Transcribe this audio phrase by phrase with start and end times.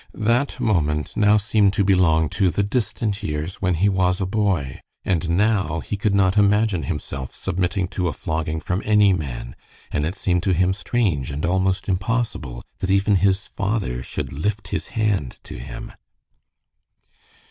[0.15, 4.79] That moment now seemed to belong to the distant years when he was a boy,
[5.05, 9.55] and now he could not imagine himself submitting to a flogging from any man,
[9.91, 14.69] and it seemed to him strange and almost impossible that even his father should lift
[14.69, 15.91] his hand to him.